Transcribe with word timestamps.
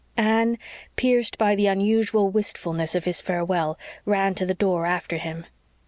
Anne, 0.17 0.57
pierced 0.95 1.37
by 1.37 1.53
the 1.53 1.67
unusual 1.67 2.27
wistfulness 2.27 2.95
of 2.95 3.03
his 3.05 3.21
farewell, 3.21 3.77
ran 4.03 4.33
to 4.33 4.47
the 4.47 4.55
door 4.55 4.87
after 4.87 5.17
him. 5.17 5.45